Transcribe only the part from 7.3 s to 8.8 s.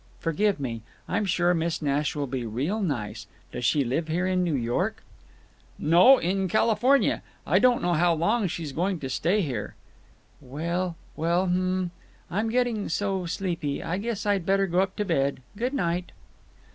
I don't know how long she's